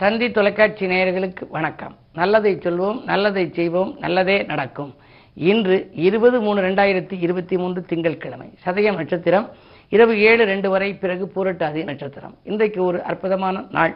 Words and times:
தந்தி 0.00 0.26
தொலைக்காட்சி 0.30 0.84
நேயர்களுக்கு 0.90 1.44
வணக்கம். 1.54 1.94
நல்லதை 2.18 2.50
சொல்வோம் 2.64 2.98
நல்லதை 3.04 3.42
செய்வோம் 3.56 3.90
நல்லதே 4.04 4.36
நடக்கும். 4.50 4.92
இன்று 5.36 5.76
இருபது 6.06 6.40
மூணு 6.44 6.60
ரெண்டாயிரத்தி 6.66 7.16
இருபத்தி 7.24 7.56
மூன்று 7.62 7.80
திங்கட்கிழமை 7.90 8.46
சதயம் 8.64 8.98
நட்சத்திரம் 9.00 9.46
இரவு 9.88 10.14
ஏழு 10.28 10.44
ரெண்டு 10.44 10.70
வரை 10.74 10.90
பிறகு 11.02 11.24
பூரட்டாதி 11.34 11.82
நட்சத்திரம். 11.88 12.36
இன்றைக்கு 12.50 12.80
ஒரு 12.84 13.00
அற்புதமான 13.02 13.64
நாள் 13.70 13.94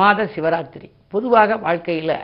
மாத 0.00 0.28
சிவராத்திரி. 0.34 0.90
பொதுவாக 1.14 1.56
வாழ்க்கையில் 1.64 2.14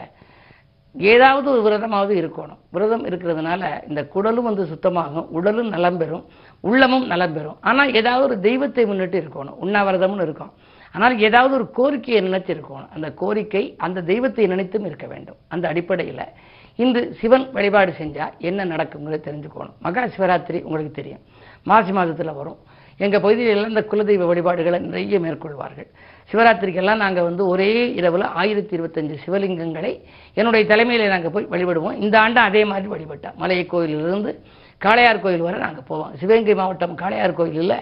ஏதாவது 0.95 1.49
ஒரு 1.55 1.63
விரதமாவது 1.69 2.15
இருக்கணும். 2.23 2.61
விரதம் 2.75 3.07
இருக்கிறதுனால 3.11 3.73
இந்த 3.89 4.03
குடலும் 4.15 4.49
வந்து 4.51 4.69
சுத்தமாகும் 4.75 5.27
உடலும் 5.39 5.73
நலம் 5.77 5.99
பெறும் 6.03 6.25
உள்ளமும் 6.61 7.07
நலம் 7.15 7.37
பெறும். 7.39 7.59
ஆனால் 7.61 7.95
ஏதாவது 8.03 8.27
ஒரு 8.29 8.39
தெய்வத்தை 8.49 8.87
முன்னிட்டு 8.93 9.21
இருக்கணும் 9.25 9.59
உண்ணாவிரதம்னு 9.65 10.29
இருக்கும். 10.29 10.55
ஆனால் 10.95 11.15
ஏதாவது 11.19 11.55
ஒரு 11.55 11.67
கோரிக்கையை 11.79 12.21
நினைச்சு 12.29 12.55
அந்த 12.97 13.09
கோரிக்கை 13.23 13.65
அந்த 13.87 14.03
தெய்வத்தை 14.11 14.47
நினைத்தும் 14.47 14.85
இருக்க 14.85 15.07
வேண்டும். 15.07 15.39
அந்த 15.49 15.65
அடிப்படையில் 15.69 16.27
இன்று 16.77 17.03
சிவன் 17.21 17.47
வழிபாடு 17.53 17.93
செஞ்சால் 17.99 18.37
என்ன 18.49 18.65
நடக்குங்கிறத 18.65 19.19
தெரிஞ்சுக்கணும். 19.29 19.77
மகா 19.81 20.05
சிவராத்திரி 20.15 20.63
உங்களுக்கு 20.63 20.93
தெரியும். 21.01 21.21
மாசி 21.63 21.93
மாதத்தில் 21.93 22.39
வரும். 22.41 22.59
எங்கள் 22.99 23.21
பகுதியில் 23.21 23.69
இந்த 23.69 23.83
குலதெய்வ 23.91 24.27
வழிபாடுகளை 24.31 24.79
நிறைய 24.79 25.19
மேற்கொள்வார்கள். 25.21 25.89
சிவராத்திரிக்கெல்லாம் 26.31 27.03
நாங்கள் 27.05 27.27
வந்து 27.29 27.47
ஒரே 27.47 27.71
இரவில் 27.95 28.27
ஆயிரத்தி 28.41 28.75
இருபத்தஞ்சு 28.77 29.15
சிவலிங்கங்களை 29.25 29.93
என்னுடைய 30.35 30.67
தலைமையில் 30.67 31.13
நாங்கள் 31.15 31.35
போய் 31.37 31.51
வழிபடுவோம். 31.55 31.97
இந்த 32.05 32.17
ஆண்டு 32.21 32.41
அதே 32.41 32.65
மாதிரி 32.65 32.89
வழிபட்டோம் 32.95 33.37
மலையை 33.37 33.67
கோயிலிலிருந்து 33.67 34.33
காளையார் 34.81 35.21
கோயில் 35.21 35.47
வரை 35.47 35.59
நாங்கள் 35.61 35.89
போவோம். 35.89 36.13
சிவகங்கை 36.21 36.55
மாவட்டம் 36.55 36.97
காளையார் 37.03 37.39
கோயிலில் 37.41 37.77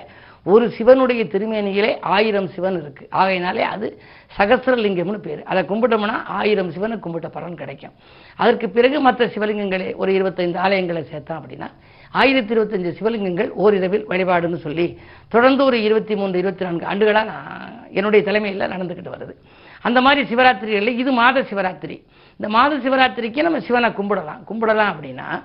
ஒரு 0.45 0.71
சிவனுடைய 0.71 1.25
திருமேனியிலே 1.25 2.01
ஆயிரம் 2.01 2.49
சிவன் 2.49 2.81
இருக்கு. 2.81 3.07
ஆகையினாலே 3.11 3.63
அது 3.63 4.01
சகசிரலிங்கம்னு 4.39 5.19
பேர். 5.19 5.43
அதை 5.43 5.63
கும்பிட்டோம்னா 5.63 6.25
ஆயிரம் 6.27 6.71
சிவனை 6.71 6.97
கும்பிட்ட 6.97 7.29
பலன் 7.29 7.55
கிடைக்கும். 7.55 7.93
அதற்கு 8.37 8.69
பிறகு 8.69 9.01
மற்ற 9.01 9.27
சிவலிங்கங்களே 9.27 9.97
ஒரு 9.97 10.15
இருபத்தைந்து 10.15 10.61
ஆலயங்களை 10.61 11.03
சேர்த்தோம் 11.03 11.43
அப்படின்னா 11.43 11.71
ஆயிரத்தி 12.11 12.55
இருபத்தஞ்சு 12.55 12.93
சிவலிங்கங்கள் 12.99 13.51
ஓரிரவில் 13.59 14.05
வழிபாடுன்னு 14.09 14.57
சொல்லி 14.57 14.99
தொடர்ந்து 15.29 15.65
ஒரு 15.65 15.83
இருபத்தி 15.83 16.17
மூன்று 16.17 16.39
இருபத்தி 16.39 16.65
நான்கு 16.65 16.87
ஆண்டுகளாக 16.87 17.27
நான் 17.27 17.87
என்னுடைய 17.91 18.25
தலைமையில் 18.25 18.69
நடந்துக்கிட்டு 18.69 19.13
வருது. 19.15 19.35
அந்த 19.83 20.01
மாதிரி 20.01 20.35
சிவராத்திரிகளில் 20.35 20.99
இது 20.99 21.13
மாத 21.13 21.41
சிவராத்திரி. 21.41 22.03
இந்த 22.31 22.49
மாத 22.49 22.77
சிவராத்திரிக்கு 22.77 23.43
நம்ம 23.43 23.61
சிவனை 23.61 23.91
கும்பிடலாம். 23.91 24.43
கும்பிடலாம் 24.51 24.93
அப்படின்னா 24.95 25.43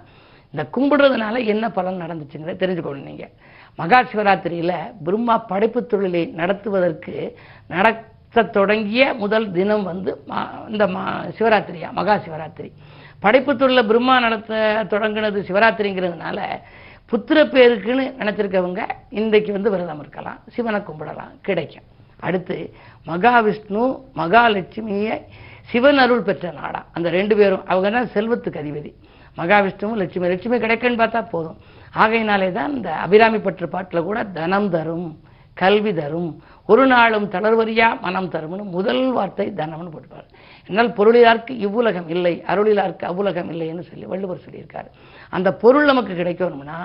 இந்த 0.52 0.70
கும்பிடுறதுனால 0.76 1.45
என்ன 1.45 1.70
பலன் 1.70 2.02
நடந்துச்சுங்கிறத 2.02 2.56
தெரிஞ்சுக்கணும் 2.56 3.03
நீங்கள் 3.03 3.30
மகா 3.76 4.02
சிவராத்திரியில் 4.02 4.94
பிரம்மா 5.03 5.38
படைப்பு 5.38 5.86
தொழிலை 5.86 6.26
நடத்துவதற்கு 6.26 7.38
நடத்த 7.67 8.44
தொடங்கிய 8.44 9.14
முதல் 9.14 9.52
தினம் 9.52 9.84
வந்து 9.84 10.23
மா- 10.28 10.70
இந்த 10.70 10.88
மா 10.88 11.23
சிவராத்திரியா? 11.23 11.92
மகா 11.92 12.16
சிவராத்திரி. 12.16 12.72
படைப்பு 13.20 13.58
தொழிலை 13.58 13.84
பிரம்மா 13.84 14.20
நடத்த 14.20 14.86
தொடங்கினது 14.90 15.40
சிவராத்திரிங்கிறதுனால 15.40 16.59
புத்திர 17.12 17.45
பேருக்குன்னு 17.45 18.14
நினச்சிருக்கவங்க 18.20 18.90
இன்றைக்கு 19.09 19.52
வந்து 19.52 19.70
விரதம் 19.70 20.00
இருக்கலாம் 20.00 20.40
சிவனை 20.48 20.80
கும்பிடலாம் 20.80 21.31
கிடைக்கும். 21.42 21.84
அடுத்து 22.20 22.73
மகாவிஷ்ணு 23.08 24.02
மகாலட்சுமியை 24.16 25.22
சிவன் 25.62 25.98
அருள் 25.98 26.22
பெற்ற 26.22 26.52
நாடா. 26.52 26.86
அந்த 26.94 27.09
ரெண்டு 27.09 27.36
பேரும் 27.36 27.68
அவங்க 27.68 27.90
தான் 27.90 28.09
செல்வத்துக்கு 28.14 28.59
அதிபதி. 28.59 28.94
மகாவிஷ்ணுவும் 29.39 29.99
லட்சுமி 30.02 30.27
லட்சுமி 30.33 30.57
கிடைக்குன்னு 30.66 31.02
பார்த்தா 31.03 31.21
போதும். 31.35 31.57
ஆகையினாலே 32.02 32.49
தான் 32.59 32.75
இந்த 32.77 32.89
அபிராமி 33.05 33.39
பற்று 33.47 33.67
பாட்டில் 33.73 34.07
கூட 34.09 34.19
தனம் 34.38 34.69
தரும் 34.75 35.07
கல்வி 35.61 35.91
தரும் 35.99 36.29
ஒரு 36.71 36.83
நாளும் 36.91 37.25
தளர்வரியா 37.33 37.88
மனம் 38.03 38.29
தரும்னு 38.34 38.63
முதல் 38.75 39.03
வார்த்தை 39.16 39.45
தனம்னு 39.59 39.91
போட்டுப்பார். 39.94 40.28
என்னால் 40.69 40.91
பொருளிலார்க்கு 40.97 41.53
இவ்வுலகம் 41.66 42.09
இல்லை 42.16 42.34
அருளிலார்க்கு 42.51 43.06
அவ்வுலகம் 43.12 43.50
இல்லைன்னு 43.53 43.85
சொல்லி 43.89 44.06
வள்ளுவர் 44.12 44.44
சொல்லியிருக்காரு. 44.45 44.89
அந்த 45.38 45.50
பொருள் 45.63 45.89
நமக்கு 45.91 46.13
கிடைக்கணும்னா 46.19 46.78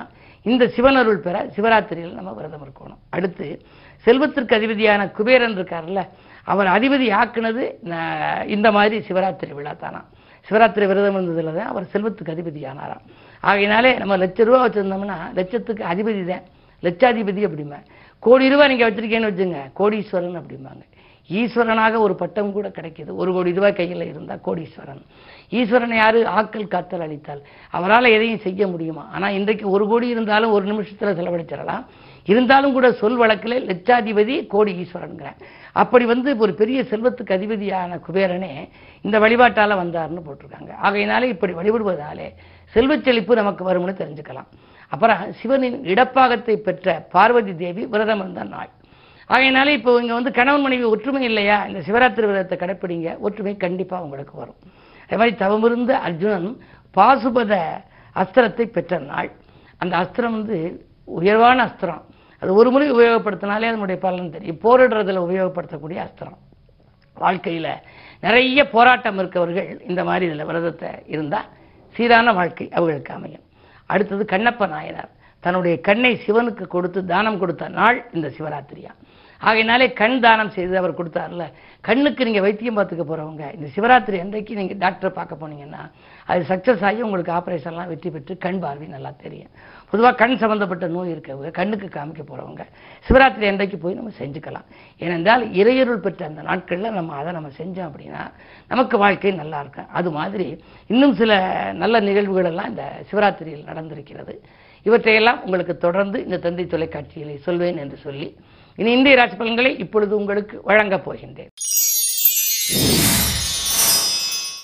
இந்த 0.46 0.64
சிவனருள் 0.76 1.20
பெற 1.26 1.36
சிவராத்திரியில் 1.56 2.16
நம்ம 2.18 2.30
விரதம் 2.38 2.64
இருக்கணும். 2.66 3.00
அடுத்து 3.16 3.48
செல்வத்திற்கு 4.06 4.56
அதிபதியான 4.58 5.02
குபேரன் 5.18 5.58
இருக்கார்ல 5.58 6.02
அவர் 6.52 6.68
அதிபதி 6.76 7.08
ஆக்குனது 7.20 7.64
இந்த 8.54 8.68
மாதிரி 8.76 8.96
சிவராத்திரி 9.08 9.52
விழா 9.58 9.74
தானா. 9.84 10.02
சிவராத்திரி 10.48 10.86
விரதம் 10.90 11.16
இருந்ததில் 11.18 11.58
தான் 11.58 11.70
அவர் 11.72 11.90
செல்வத்துக்கு 11.92 12.34
அதிபதி 12.34 12.60
ஆனாராம் 12.70 13.04
ஆகையினாலே 13.50 13.90
நம்ம 14.00 14.16
லட்ச 14.22 14.44
ரூபா 14.48 14.58
வச்சுருந்தோம்னா 14.64 15.18
லட்சத்துக்கு 15.38 15.82
அதிபதி 15.92 16.22
தான். 16.30 16.44
லட்சாதிபதி 16.82 17.42
அப்படிமா. 17.48 17.78
கோடி 18.22 18.46
ரூபாய் 18.52 18.70
நீங்கள் 18.70 18.88
வச்சிருக்கேன்னு 18.88 19.30
வச்சுங்க 19.30 19.60
கோடீஸ்வரன் 19.80 20.40
அப்படிம்பாங்க. 20.40 20.82
ஈஸ்வரனாக 21.30 21.98
ஒரு 22.06 22.14
பட்டம் 22.22 22.52
கூட 22.56 22.68
கிடைக்கிது. 22.68 23.10
ஒரு 23.20 23.30
கோடி 23.32 23.50
ரூபாய் 23.58 23.76
கையில் 23.80 24.04
இருந்தால் 24.10 24.40
கோடீஸ்வரன். 24.46 25.02
ஈஸ்வரன் 25.58 25.94
யாரு? 26.02 26.20
ஆக்கல் 26.38 26.72
காத்தல் 26.74 27.04
அளித்தால். 27.06 27.42
அவரால் 27.76 28.14
எதையும் 28.16 28.44
செய்ய 28.46 28.66
முடியுமா? 28.66 29.04
ஆனால் 29.14 29.36
இன்றைக்கு 29.38 29.66
ஒரு 29.70 29.86
கோடி 29.92 30.08
இருந்தாலும் 30.14 30.54
ஒரு 30.56 30.64
நிமிஷத்தில் 30.72 31.16
செலவழிச்சிடலாம். 31.20 31.84
இருந்தாலும் 32.32 32.74
கூட 32.76 32.92
சொல் 33.00 33.20
வழக்கில் 33.22 33.56
லட்சாதிபதி 33.70 34.34
கோடி 34.54 34.72
ஈஸ்வரனுங்கிறேன் 34.82 35.38
அப்படி 35.72 36.04
வந்து 36.04 36.30
ஒரு 36.38 36.52
பெரிய 36.54 36.82
செல்வத்துக்கு 36.82 37.36
அதிபதியான 37.36 37.98
குபேரனே 38.06 38.68
இந்த 39.00 39.18
வழிபாட்டால் 39.18 39.80
வந்தார்னு 39.82 40.24
போட்டிருக்காங்க. 40.26 40.72
ஆகையினாலே 40.86 41.28
இப்படி 41.34 41.52
வழிபடுவதாலே 41.52 42.28
செல்வச் 42.74 43.04
செழிப்பு 43.04 43.34
நமக்கு 43.34 43.62
வரும்னு 43.70 43.94
தெரிஞ்சுக்கலாம். 44.02 44.50
அப்புறம் 44.88 45.32
சிவனின் 45.40 45.78
இடப்பாகத்தை 45.92 46.56
பெற்ற 46.56 47.06
பார்வதி 47.14 47.54
தேவி 47.56 47.86
விரதம் 47.86 48.18
இருந்த 48.18 48.44
நாள். 48.44 48.70
ஆகையினாலே 49.30 49.72
இப்போ 49.78 50.00
இங்கே 50.00 50.12
வந்து 50.12 50.30
கணவன் 50.30 50.64
மனைவி 50.66 50.84
ஒற்றுமை 50.84 51.22
இல்லையா? 51.22 51.66
இந்த 51.66 51.80
சிவராத்திரி 51.88 52.26
விரதத்தை 52.30 52.56
கடைப்பிடிங்க. 52.58 53.18
ஒற்றுமை 53.18 53.56
கண்டிப்பாக 53.56 54.04
உங்களுக்கு 54.04 54.34
வரும். 54.36 54.58
அதே 55.04 55.16
மாதிரி 55.16 55.36
தவமிருந்த 55.44 55.92
அர்ஜுனன் 56.08 56.48
பாசுபத 56.96 57.54
அஸ்திரத்தை 58.16 58.64
பெற்ற 58.76 58.98
நாள். 58.98 59.30
அந்த 59.78 59.94
அஸ்திரம் 59.96 60.36
வந்து 60.38 60.58
உயர்வான 61.04 61.58
அஸ்திரம். 61.68 62.02
அது 62.42 62.54
ஒரு 62.54 62.70
முறை 62.70 62.92
உபயோகப்படுத்தினாலே 62.92 63.68
அதனுடைய 63.70 64.00
பலன் 64.00 64.30
தெரியும். 64.30 64.60
போரிடுறதுல 64.62 65.20
உபயோகப்படுத்தக்கூடிய 65.26 65.98
அஸ்திரம். 66.04 66.38
வாழ்க்கையில 67.20 67.68
நிறைய 68.20 68.68
போராட்டம் 68.70 69.18
இருக்கவர்கள் 69.18 69.88
இந்த 69.90 70.04
மாதிரி 70.04 70.26
இதில் 70.26 70.48
விரதத்தை 70.50 70.88
இருந்தால் 71.06 71.48
சீரான 71.96 72.32
வாழ்க்கை 72.32 72.66
அவர்களுக்கு 72.70 73.12
அமையும். 73.14 73.44
அடுத்தது 73.86 74.24
கண்ணப்ப 74.24 74.68
நாயனார். 74.68 75.10
தன்னுடைய 75.40 75.80
கண்ணை 75.80 76.12
சிவனுக்கு 76.26 76.66
கொடுத்து 76.66 77.00
தானம் 77.06 77.38
கொடுத்த 77.38 77.68
நாள் 77.68 77.98
இந்த 78.12 78.28
சிவராத்திரியா. 78.28 78.92
ஆகையினாலே 79.48 79.86
கண் 80.00 80.16
தானம் 80.24 80.54
செய்து 80.56 80.74
அவர் 80.80 80.98
கொடுத்தார்ல. 80.98 81.44
கண்ணுக்கு 81.88 82.26
நீங்கள் 82.26 82.44
வைத்தியம் 82.46 82.76
பார்த்துக்க 82.78 83.04
போகிறவங்க 83.08 83.44
இந்த 83.56 83.68
சிவராத்திரி 83.74 84.16
அன்றைக்கு 84.24 84.52
நீங்கள் 84.58 84.78
டாக்டரை 84.84 85.10
பார்க்க 85.16 85.40
போனீங்கன்னா 85.40 85.82
அது 86.32 86.42
சக்ஸஸ் 86.50 86.84
ஆகி 86.88 87.00
உங்களுக்கு 87.06 87.32
ஆப்ரேஷன்லாம் 87.38 87.90
வெற்றி 87.92 88.10
பெற்று 88.14 88.34
கண் 88.44 88.60
பார்வை 88.64 88.86
நல்லா 88.94 89.10
தெரியும். 89.24 89.50
பொதுவாக 89.92 90.14
கண் 90.22 90.36
சம்மந்தப்பட்ட 90.42 90.86
நோய் 90.96 91.12
இருக்கவங்க 91.14 91.50
கண்ணுக்கு 91.58 91.88
காமிக்க 91.96 92.22
போகிறவங்க 92.30 92.64
சிவராத்திரி 93.06 93.48
அன்றைக்கு 93.52 93.78
போய் 93.84 93.98
நம்ம 93.98 94.12
செஞ்சுக்கலாம். 94.20 94.66
ஏனென்றால் 95.00 95.44
இறையருள் 95.60 96.04
பெற்ற 96.06 96.22
அந்த 96.30 96.42
நாட்களில் 96.50 96.96
நம்ம 96.98 97.16
அதை 97.20 97.32
நம்ம 97.38 97.50
செஞ்சோம் 97.60 97.88
அப்படின்னா 97.90 98.22
நமக்கு 98.72 98.96
வாழ்க்கை 99.04 99.34
நல்லா 99.42 99.60
இருக்கும். 99.64 99.90
அது 99.98 100.10
மாதிரி 100.18 100.48
இன்னும் 100.92 101.18
சில 101.22 101.32
நல்ல 101.82 102.00
நிகழ்வுகளெல்லாம் 102.08 102.72
இந்த 102.74 102.86
சிவராத்திரியில் 103.10 103.68
நடந்திருக்கிறது. 103.72 104.36
இவற்றையெல்லாம் 104.86 105.42
உங்களுக்கு 105.46 105.74
தொடர்ந்து 105.86 106.18
இந்த 106.26 106.38
தந்தை 106.46 106.64
தொலைக்காட்சியிலே 106.70 107.36
சொல்வேன் 107.48 107.82
என்று 107.84 107.98
சொல்லி 108.06 108.30
இனி 108.76 108.92
இந்திய 108.92 109.16
ராசி 109.16 109.36
பலன்களை 109.36 109.78
இப்பொழுது 109.78 110.16
உங்களுக்கு 110.16 110.60
வழங்கப் 110.62 111.10
போகின்றேன். 111.10 111.50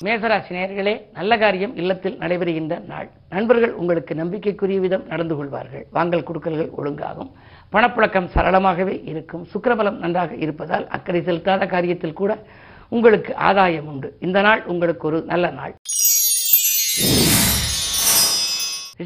மேசராசி 0.04 0.50
நேயர்களே 0.50 1.02
நல்ல 1.12 1.38
காரியம் 1.38 1.76
இல்லத்தில் 1.76 2.19
நடைபெறுகின்ற 2.19 2.84
நாள். 2.84 3.10
நண்பர்கள் 3.30 3.72
உங்களுக்கு 3.72 4.14
நம்பிக்கைக்குரிய 4.14 4.81
விதம் 4.81 5.06
நடந்து 5.06 5.37
கொள்வார்கள். 5.37 5.87
வாங்கல் 5.90 6.22
கொடுக்கல்கள் 6.22 6.70
ஒழுங்காகும். 6.76 7.31
பணப்புழக்கம் 7.72 8.28
சரளமாகவே 8.34 9.02
இருக்கும். 9.05 9.46
சுக்கரபலம் 9.55 9.99
நன்றாக 9.99 10.34
இருப்பதால் 10.34 10.88
அக்கறை 10.88 11.20
செலுத்தாத 11.20 11.66
காரியத்தில் 11.66 12.12
கூட 12.12 12.46
உங்களுக்கு 12.88 13.37
ஆதாயம் 13.37 13.87
உண்டு. 13.87 14.16
இந்த 14.20 14.40
நாள் 14.40 14.64
உங்களுக்கு 14.64 15.06
ஒரு 15.06 15.22
நல்ல 15.22 15.50
நாள். 15.50 15.75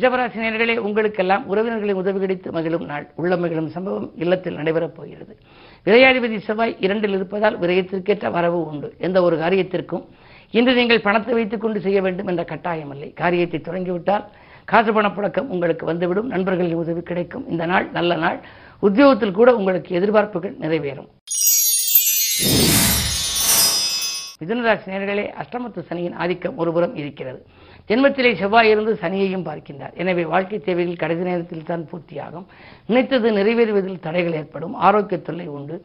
ரிஷபராசி 0.02 0.38
நேர்களே 0.44 0.76
உங்களுக்கெல்லாம் 0.76 1.44
உறவினர்களின் 1.48 2.00
உதவி 2.02 2.18
கிடைத்து 2.18 2.52
மகிழும் 2.52 2.84
நாள். 2.84 3.04
உள்ள 3.14 3.36
சம்பவம் 3.68 4.10
இல்லத்தில் 4.16 4.56
நடைபெறப் 4.56 4.96
போகிறது. 4.98 5.36
விரையாதிபதி 5.86 6.38
செவ்வாய் 6.38 6.76
இரண்டில் 6.80 7.14
இருப்பதால் 7.18 7.58
விரயத்திற்கேற்ற 7.58 8.30
வரவு 8.30 8.66
உண்டு. 8.66 8.94
எந்த 8.98 9.22
ஒரு 9.22 9.36
காரியத்திற்கும் 9.36 10.04
இன்று 10.50 10.74
நீங்கள் 10.74 11.00
பணத்தை 11.00 11.34
வைத்துக் 11.34 11.60
கொண்டு 11.60 11.80
செய்ய 11.80 12.02
வேண்டும் 12.02 12.26
என்ற 12.26 12.44
கட்டாயம் 12.44 12.90
இல்லை 12.90 13.12
காரியத்தை 13.12 13.60
தொடங்கிவிட்டால் 13.60 14.24
காசு 14.64 14.92
பணப்புழக்கம் 14.92 15.50
உங்களுக்கு 15.54 15.86
வந்துவிடும். 15.86 16.26
நண்பர்களின் 16.26 16.82
உதவி 16.84 17.00
கிடைக்கும். 17.00 17.48
இந்த 17.48 17.66
நாள் 17.66 17.86
நல்ல 17.92 18.14
நாள். 18.16 18.40
உத்தியோகத்தில் 18.78 19.38
கூட 19.40 19.56
உங்களுக்கு 19.56 20.00
எதிர்பார்ப்புகள் 20.00 20.58
நிறைவேறும். 20.64 21.10
மிதுனராசி 24.42 24.88
நேர்களே 24.92 25.24
அஷ்டமத்து 25.42 25.80
சனியின் 25.88 26.16
ஆதிக்கம் 26.22 26.56
ஒருபுறம் 26.62 26.94
இருக்கிறது. 27.00 27.40
ஜென்மத்திலே 27.88 28.30
செவ்வாய் 28.40 28.70
இருந்து 28.72 28.92
சனியையும் 29.02 29.44
பார்க்கின்றார். 29.48 29.94
எனவே 30.02 30.24
வாழ்க்கை 30.32 30.58
தேவைகள் 30.66 31.00
கடைசி 31.02 31.22
நேரத்தில் 31.28 31.68
தான் 31.70 31.84
பூர்த்தியாகும். 31.90 32.46
நினைத்தது 32.88 33.30
நிறைவேறுவதில் 33.38 34.02
தடைகள் 34.06 34.38
ஏற்படும். 34.40 34.74
ஆரோக்கிய 34.86 35.18
தொல்லை 35.28 35.46
உண்டு. 35.56 35.76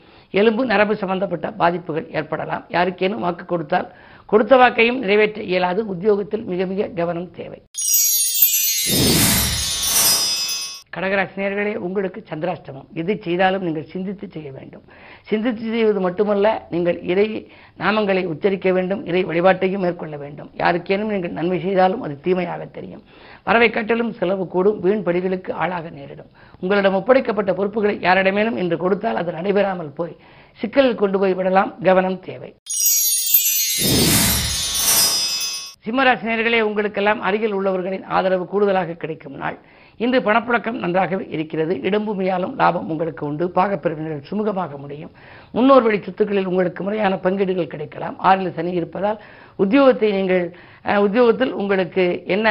எலும்பு 0.41 0.65
நரம்பு 0.71 0.95
சம்பந்தப்பட்ட 1.03 1.49
பாதிப்புகள் 1.61 2.07
ஏற்படலாம். 2.19 2.65
யாருக்கேனும் 2.75 3.25
வாக்கு 3.27 3.45
கொடுத்தால் 3.53 3.89
கொடுத்த 4.31 4.55
வாக்கையும் 4.63 5.01
நிறைவேற்ற 5.03 5.41
இயலாது. 5.51 5.83
உத்தியோகத்தில் 5.95 6.45
மிக 6.53 6.65
மிக 6.73 6.89
கவனம் 7.01 7.31
தேவை. 7.39 7.59
கடகராசினியர்களே 10.95 11.73
உங்களுக்கு 11.85 12.19
சந்திராஷ்டமம். 12.29 12.85
எது 13.01 13.13
செய்தாலும் 13.25 13.63
நீங்கள் 13.65 13.87
சிந்தித்து 13.93 14.25
செய்ய 14.35 14.49
வேண்டும். 14.57 14.85
சிந்தித்து 15.29 15.65
செய்வது 15.73 15.99
மட்டுமல்ல 16.05 16.47
நீங்கள் 16.73 16.97
இறை 17.11 17.25
நாமங்களை 17.81 18.23
உச்சரிக்க 18.33 18.71
வேண்டும் 18.77 19.01
இறை 19.09 19.21
வழிபாட்டையும் 19.29 19.83
மேற்கொள்ள 19.85 20.17
வேண்டும். 20.23 20.49
யாருக்கேனும் 20.61 21.11
நீங்கள் 21.13 21.35
நன்மை 21.39 21.59
செய்தாலும் 21.65 22.03
அது 22.07 22.15
தீமையாக 22.25 22.65
தெரியும். 22.77 23.03
பறவை 23.47 23.69
கட்டலும் 23.69 24.11
செலவு 24.19 24.45
கூடும் 24.55 24.79
வீண் 24.85 25.05
படிகளுக்கு 25.07 25.51
ஆளாக 25.63 25.89
நேரிடும். 25.99 26.31
உங்களிடம் 26.63 26.97
ஒப்படைக்கப்பட்ட 26.99 27.53
பொறுப்புகளை 27.59 27.95
யாரிடமேனும் 28.07 28.59
இன்று 28.63 28.77
கொடுத்தால் 28.83 29.21
அது 29.21 29.31
நடைபெறாமல் 29.39 29.95
போய் 29.99 30.17
சிக்கலில் 30.61 31.01
கொண்டு 31.01 31.19
போய் 31.23 31.37
விடலாம். 31.39 31.73
கவனம் 31.89 32.19
தேவை. 32.29 32.51
சிம்மராசினியர்களே 35.85 36.61
உங்களுக்கெல்லாம் 36.67 37.21
அருகில் 37.27 37.53
உள்ளவர்களின் 37.57 38.07
ஆதரவு 38.15 38.45
கூடுதலாக 38.53 38.95
கிடைக்கும் 39.03 39.37
நாள். 39.41 39.57
இன்று 40.03 40.19
பணப்புழக்கம் 40.25 40.79
நன்றாகவே 40.81 41.25
இருக்கிறது. 41.35 41.73
இடம்புமையாலும் 41.87 42.53
லாபம் 42.59 42.89
உங்களுக்கு 42.93 43.23
உண்டு. 43.29 43.45
பாகப்பிரிவினர்கள் 43.57 44.27
சுமூகமாக 44.29 44.77
முடியும். 44.83 45.11
முன்னோர் 45.55 45.85
வழி 45.85 45.99
சொத்துக்களில் 46.07 46.49
உங்களுக்கு 46.51 46.81
முறையான 46.87 47.13
பங்கீடுகள் 47.25 47.71
கிடைக்கலாம். 47.73 48.17
ஆறில் 48.29 48.55
சனி 48.57 48.73
இருப்பதால் 48.79 49.21
உத்தியோகத்தை 49.63 50.09
நீங்கள் 50.17 50.45
உத்தியோகத்தில் 51.05 51.55
உங்களுக்கு 51.61 52.05
என்ன 52.35 52.47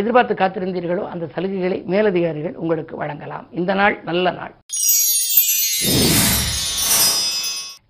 எதிர்பார்த்து 0.00 0.34
காத்திருந்தீர்களோ 0.42 1.06
அந்த 1.12 1.28
சலுகைகளை 1.36 1.78
மேலதிகாரிகள் 1.94 2.58
உங்களுக்கு 2.64 2.96
வழங்கலாம். 3.02 3.48
இந்த 3.60 3.74
நாள் 3.80 3.96
நல்ல 4.10 4.32
நாள். 4.40 4.54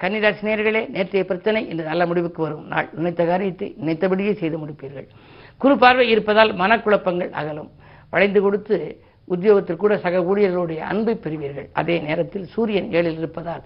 கன்னிராசி 0.03 0.45
நேர்களே 0.49 0.81
நேற்றைய 0.95 1.23
பிரச்சனை 1.31 1.61
இன்று 1.71 1.91
நல்ல 1.91 2.03
முடிவுக்கு 2.11 2.41
வரும் 2.45 2.65
நாள். 2.75 2.87
நினைத்த 2.99 3.23
காரியத்தை 3.31 3.67
நினைத்தபடியே 3.81 4.33
செய்து 4.43 4.57
முடிப்பீர்கள். 4.63 5.09
குறு 5.63 5.75
பார்வை 5.83 6.07
இருப்பதால் 6.15 6.53
மனக்குழப்பங்கள் 6.63 7.33
அகலும். 7.41 7.71
வளைந்து 8.15 8.41
கொடுத்து 8.47 8.77
உத்தியோகத்தில் 9.33 9.83
கூட 9.83 9.95
சக 10.05 10.21
ஊழியர்களுடைய 10.31 10.81
அன்பை 10.93 11.15
பெறுவீர்கள். 11.25 11.69
அதே 11.81 11.97
நேரத்தில் 12.07 12.47
சூரியன் 12.55 12.89
ஏழில் 12.99 13.21
இருப்பதால் 13.21 13.63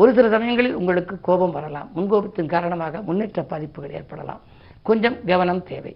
ஒரு 0.00 0.10
சில 0.16 0.26
சமயங்களில் 0.34 0.78
உங்களுக்கு 0.80 1.14
கோபம் 1.28 1.54
வரலாம். 1.56 1.88
முன்கோபத்தின் 1.96 2.52
காரணமாக 2.54 3.00
முன்னேற்ற 3.08 3.42
பாதிப்புகள் 3.52 3.96
ஏற்படலாம். 4.00 4.42
கொஞ்சம் 4.88 5.16
கவனம் 5.30 5.62
தேவை. 5.70 5.92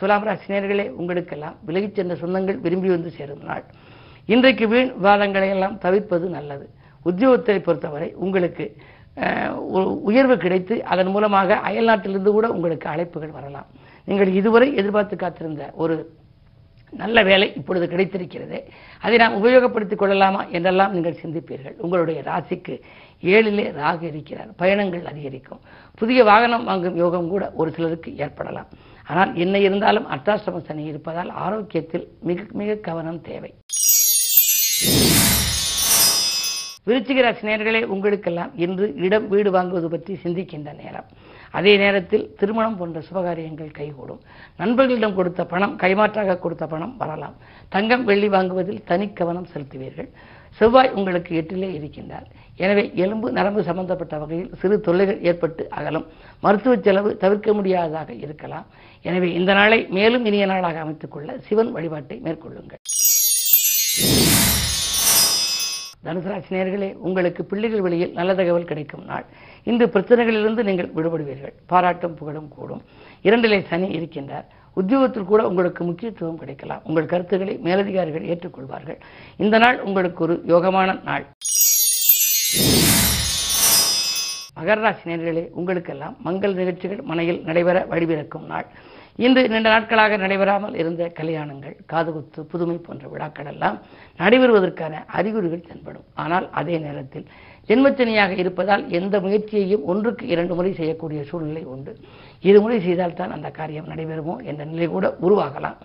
துலாம் 0.00 0.26
ராசினியர்களே 0.28 0.86
உங்களுக்கெல்லாம் 1.00 1.56
விலகிச் 1.68 1.96
சென்ற 1.98 2.14
சொந்தங்கள் 2.22 2.58
விரும்பி 2.64 2.88
வந்து 2.94 3.10
சேரும் 3.18 3.46
நாள். 3.48 3.64
இன்றைக்கு 4.34 4.64
வீண் 4.72 4.92
விவாதங்களை 4.98 5.48
எல்லாம் 5.54 5.78
தவிர்ப்பது 5.84 6.26
நல்லது. 6.36 6.66
உத்தியோகத்தை 7.08 7.58
பொறுத்தவரை 7.66 8.08
உங்களுக்கு 8.24 8.66
உயர்வு 10.10 10.36
கிடைத்து 10.42 10.74
அதன் 10.92 11.12
மூலமாக 11.14 11.56
அயல்நாட்டிலிருந்து 11.68 12.32
கூட 12.36 12.48
உங்களுக்கு 12.56 12.86
அழைப்புகள் 12.94 13.36
வரலாம். 13.38 13.68
நீங்கள் 14.08 14.30
இதுவரை 14.40 14.68
எதிர்பார்த்து 14.80 15.16
காத்திருந்த 15.22 15.64
ஒரு 15.84 15.96
நல்ல 17.00 17.22
வேலை 17.28 17.46
இப்பொழுது 17.58 17.86
கிடைத்திருக்கிறது. 17.92 18.58
அதை 19.04 19.16
நாம் 19.22 19.38
உபயோகப்படுத்திக் 19.38 20.02
கொள்ளலாமா 20.02 20.42
என்றெல்லாம் 20.56 20.94
நீங்கள் 20.96 21.18
சிந்திப்பீர்கள். 21.22 21.74
உங்களுடைய 21.84 22.18
ராசிக்கு 22.28 22.74
ஏழிலே 23.32 23.66
ராகு 23.80 24.04
இருக்கிறார். 24.10 24.50
பயணங்கள் 24.62 25.04
அதிகரிக்கும். 25.12 25.60
புதிய 26.00 26.24
வாகனம் 26.30 26.64
வாங்கும் 26.70 26.96
யோகம் 27.02 27.28
கூட 27.28 27.44
ஒரு 27.60 27.70
சிலருக்கு 27.76 28.12
ஏற்படலாம். 28.24 28.70
ஆனால் 29.12 29.32
என்ன 29.44 29.58
இருந்தாலும் 29.66 30.08
அர்த்தாஷ்டம 30.14 30.62
சனி 30.68 30.84
இருப்பதால் 30.92 31.30
ஆரோக்கியத்தில் 31.44 32.06
மிக 32.30 32.46
மிக 32.60 32.80
கவனம் 32.88 33.20
தேவை. 33.30 33.50
விருச்சிக 36.88 37.20
ராசி 37.26 37.84
உங்களுக்கெல்லாம் 37.94 38.52
இன்று 38.66 38.86
இடம் 39.06 39.28
வீடு 39.28 39.50
வாங்குவது 39.56 39.88
பற்றி 39.94 40.12
சிந்திக்கின்ற 40.24 40.70
நேரம். 40.82 41.08
அதே 41.50 41.76
நேரத்தில் 41.76 42.34
திருமணம் 42.38 42.76
போன்ற 42.76 43.02
சுபகாரியங்கள் 43.12 43.70
கைகூடும். 43.70 44.20
நண்பர்களிடம் 44.56 45.14
கொடுத்த 45.14 45.44
பணம் 45.44 45.76
கைமாற்றாக 45.76 46.38
கொடுத்த 46.38 46.66
பணம் 46.66 46.96
வரலாம். 46.96 47.36
தங்கம் 47.68 48.04
வெள்ளி 48.04 48.28
வாங்குவதில் 48.28 48.82
தனி 48.84 49.12
கவனம் 49.12 49.48
செலுத்துவீர்கள். 49.54 50.08
செவ்வாய் 50.50 50.90
உங்களுக்கு 50.90 51.36
எட்டிலே 51.40 51.70
இருக்கின்றார். 51.80 52.26
எனவே 52.56 52.90
எலும்பு 52.94 53.32
நரம்பு 53.32 53.62
சம்பந்தப்பட்ட 53.62 54.18
வகையில் 54.18 54.54
சிறு 54.54 54.80
தொல்லைகள் 54.80 55.22
ஏற்பட்டு 55.22 55.70
அகலும். 55.70 56.06
மருத்துவ 56.40 56.76
செலவு 56.76 57.16
தவிர்க்க 57.16 57.52
முடியாததாக 57.52 58.12
இருக்கலாம். 58.12 58.66
எனவே 59.02 59.32
இந்த 59.32 59.52
நாளை 59.52 59.86
மேலும் 59.90 60.24
இனிய 60.24 60.46
நாளாக 60.46 60.80
அமைத்துக் 60.80 61.12
கொள்ள 61.12 61.38
சிவன் 61.38 61.72
வழிபாட்டை 61.72 62.20
மேற்கொள்ளுங்கள். 62.24 62.80
தனுசராசி 66.04 66.50
நேர்களே 66.50 66.94
உங்களுக்கு 66.94 67.44
பிள்ளைகள் 67.44 67.80
வழியில் 67.80 68.12
நல்ல 68.12 68.34
தகவல் 68.34 68.64
கிடைக்கும் 68.64 69.04
நாள். 69.04 69.24
இந்த 69.64 69.86
பிரச்சனைகளிலிருந்து 69.86 70.62
நீங்கள் 70.62 70.92
விடுபடுவீர்கள். 70.94 71.54
பாராட்டும் 71.66 72.14
புகழும் 72.14 72.48
கூடும். 72.48 72.82
இரண்டிலே 73.22 73.66
சனி 73.68 73.88
இருக்கின்றார். 73.98 74.44
உத்தியோகத்தில் 74.74 75.24
கூட 75.24 75.48
உங்களுக்கு 75.48 75.84
முக்கியத்துவம் 75.84 76.38
கிடைக்கலாம். 76.38 76.80
உங்கள் 76.84 77.06
கருத்துக்களை 77.06 77.56
மேலதிகாரிகள் 77.56 78.28
ஏற்றுக்கொள்வார்கள். 78.32 78.98
இந்த 79.36 79.58
நாள் 79.58 79.80
உங்களுக்கு 79.80 80.22
ஒரு 80.24 80.44
யோகமான 80.46 81.02
நாள். 81.02 81.26
மகர 84.60 84.80
ராசி 84.80 85.10
நேர்களே 85.10 85.48
உங்களுக்கெல்லாம் 85.50 86.16
மங்கள் 86.22 86.54
நிகழ்ச்சிகள் 86.54 87.02
மனையில் 87.02 87.42
நடைபெற 87.42 87.86
வழிபிறக்கும் 87.90 88.46
நாள். 88.46 88.66
இன்று 89.24 89.42
நீண்ட 89.52 89.68
நாட்களாக 89.74 90.16
நடைபெறாமல் 90.16 90.74
இருந்த 90.80 91.02
கல்யாணங்கள் 91.18 91.74
காதுகுத்து 91.92 92.40
புதுமை 92.50 92.76
போன்ற 92.76 93.04
விழாக்கள் 93.12 93.48
எல்லாம் 93.52 93.78
நடைபெறுவதற்கான 94.20 95.00
அறிகுறிகள் 95.18 95.64
தென்படும். 95.68 96.04
ஆனால் 96.24 96.46
அதே 96.60 96.76
நேரத்தில் 96.78 97.24
ஜென்மச்சனியாக 97.68 98.36
இருப்பதால் 98.42 98.84
எந்த 98.98 99.20
முயற்சியையும் 99.20 99.86
ஒன்றுக்கு 99.92 100.26
இரண்டு 100.34 100.54
முறை 100.54 100.72
செய்யக்கூடிய 100.74 101.22
சூழ்நிலை 101.30 101.64
உண்டு. 101.74 101.94
இருமுறை 102.48 102.78
செய்தால்தான் 102.86 103.34
அந்த 103.36 103.50
காரியம் 103.58 103.90
நடைபெறுமோ 103.92 104.36
என்ற 104.50 104.64
நிலை 104.64 104.88
கூட 104.94 105.08
உருவாகலாம். 105.26 105.80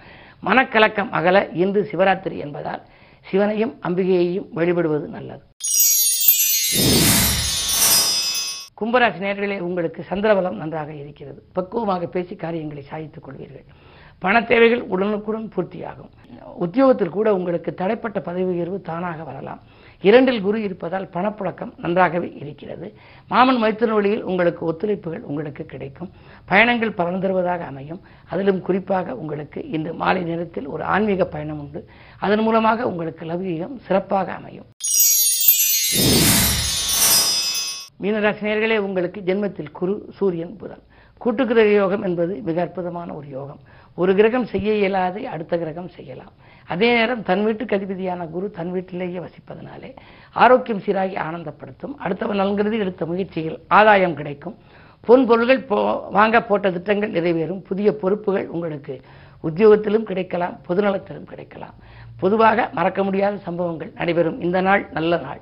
மனக்கலக்கம் 0.47 1.11
அகல 1.19 1.37
இன்று 1.63 1.81
சிவராத்திரி 1.91 2.37
என்பதால் 2.45 2.81
சிவனையும் 3.25 3.73
அம்பிகையையும் 3.87 4.47
வழிபடுவது 4.59 5.07
நல்லது. 5.07 5.43
கும்பராசி 8.81 9.19
நேர்களே 9.19 9.59
உங்களுக்கு 9.59 10.05
சந்திரபலம் 10.09 10.59
நன்றாக 10.61 10.93
இருக்கிறது. 10.93 11.43
பக்குவமாக 11.53 12.07
பேசி 12.07 12.35
காரியங்களை 12.35 12.83
சாதித்துக் 12.83 13.27
கொள்வீர்கள். 13.27 13.65
பண 14.19 14.41
தேவைகள் 14.43 14.81
உடனுக்குடன் 14.81 15.51
பூர்த்தியாகும். 15.55 16.11
உத்தியோகத்தில் 16.55 17.09
கூட 17.09 17.35
உங்களுக்கு 17.35 17.73
தடைப்பட்ட 17.77 18.19
பதவி 18.19 18.43
உயர்வு 18.43 18.81
தானாக 18.81 19.23
வரலாம். 19.23 19.59
இரண்டில் 20.01 20.41
குரு 20.41 20.61
இருப்பதால் 20.61 21.09
பணப்புழக்கம் 21.13 21.73
நன்றாகவே 21.77 22.33
இருக்கிறது. 22.35 22.93
மாமன் 23.27 23.63
மைத்திரன் 23.63 23.93
வழியில் 23.93 24.23
உங்களுக்கு 24.23 24.71
ஒத்துழைப்புகள் 24.71 25.19
உங்களுக்கு 25.19 25.65
கிடைக்கும். 25.65 26.11
பயணங்கள் 26.45 26.91
பலன் 26.91 27.19
தருவதாக 27.19 27.63
அமையும். 27.63 28.01
அதிலும் 28.29 28.61
குறிப்பாக 28.61 29.15
உங்களுக்கு 29.15 29.69
இன்று 29.69 29.93
மாலை 29.93 30.23
நேரத்தில் 30.23 30.67
ஒரு 30.67 30.83
ஆன்மீக 30.83 31.25
பயணம் 31.25 31.59
உண்டு. 31.59 31.89
அதன் 32.19 32.39
மூலமாக 32.39 32.87
உங்களுக்கு 32.87 33.25
லவ்யம் 33.25 33.75
சிறப்பாக 33.75 34.31
அமையும். 34.31 34.65
மீனராசினியர்களே 38.03 38.77
உங்களுக்கு 38.77 39.19
ஜென்மத்தில் 39.25 39.71
குரு 39.71 39.93
சூரியன் 40.13 40.57
புதன். 40.57 40.83
கூட்டுக்கிரக 41.23 41.73
யோகம் 41.73 42.01
என்பது 42.01 42.41
மிக 42.43 42.61
அற்புதமான 42.61 43.13
ஒரு 43.13 43.27
யோகம். 43.27 43.59
ஒரு 43.95 44.15
கிரகம் 44.15 44.45
செய்ய 44.45 44.69
இயலாதை 44.71 45.21
அடுத்த 45.23 45.57
கிரகம் 45.57 45.87
செய்யலாம். 45.87 46.31
அதே 46.67 46.93
நேரம் 46.93 47.23
தன் 47.23 47.43
வீட்டுக்கு 47.43 47.75
அதிபதியான 47.75 48.25
குரு 48.25 48.51
தன் 48.51 48.71
வீட்டிலேயே 48.71 49.19
வசிப்பதனாலே 49.19 49.95
ஆரோக்கியம் 50.33 50.81
சீராகி 50.81 51.15
ஆனந்தப்படுத்தும். 51.17 51.95
அடுத்தவன் 52.05 52.41
நல்கிறது 52.41 52.79
எடுத்த 52.79 53.05
முயற்சியில் 53.05 53.59
ஆதாயம் 53.67 54.15
கிடைக்கும். 54.15 54.55
பொன் 55.01 55.25
பொருள்கள் 55.25 55.63
போ 55.63 56.07
வாங்க 56.11 56.41
போட்ட 56.41 56.71
திட்டங்கள் 56.71 57.11
நிறைவேறும். 57.11 57.63
புதிய 57.63 57.95
பொறுப்புகள் 57.95 58.47
உங்களுக்கு 58.47 59.01
உத்தியோகத்திலும் 59.43 60.03
கிடைக்கலாம் 60.03 60.59
பொதுநலத்திலும் 60.69 61.29
கிடைக்கலாம். 61.31 61.73
பொதுவாக 62.17 62.69
மறக்க 62.73 63.03
முடியாத 63.03 63.37
சம்பவங்கள் 63.37 63.91
நடைபெறும். 63.95 64.41
இந்த 64.41 64.61
நாள் 64.61 64.89
நல்ல 64.91 65.17
நாள். 65.17 65.41